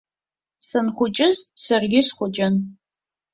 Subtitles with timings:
[0.67, 2.55] Санхәыҷыз саргьы схәыҷын.